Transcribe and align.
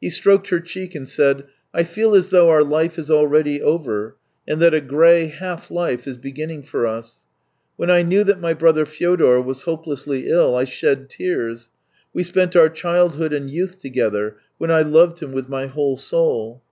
He 0.00 0.08
stroked 0.08 0.48
her 0.48 0.60
cheek 0.60 0.94
and 0.94 1.06
said:" 1.06 1.44
I 1.74 1.82
feel 1.84 2.14
as 2.14 2.30
though 2.30 2.48
our 2.48 2.64
life 2.64 2.98
is 2.98 3.10
already 3.10 3.60
over, 3.60 4.16
and 4.46 4.62
that 4.62 4.72
a 4.72 4.80
grey 4.80 5.26
half 5.26 5.70
life 5.70 6.06
is 6.06 6.16
beginning 6.16 6.62
for 6.62 6.86
us. 6.86 7.26
Wli'.n 7.78 7.90
I 7.90 8.00
knew 8.00 8.24
that 8.24 8.40
my 8.40 8.54
brother 8.54 8.86
Fyodor 8.86 9.42
was 9.42 9.64
hope 9.68 9.84
lessly 9.84 10.24
ill, 10.24 10.54
I 10.56 10.64
shed 10.64 11.10
tears; 11.10 11.68
we 12.14 12.22
spent 12.22 12.56
our 12.56 12.70
childhood 12.70 13.34
and 13.34 13.50
youth 13.50 13.78
together, 13.78 14.38
when 14.56 14.70
I 14.70 14.80
loved 14.80 15.20
him 15.22 15.32
with 15.32 15.50
my 15.50 15.66
whole 15.66 15.96
soul. 15.98 16.62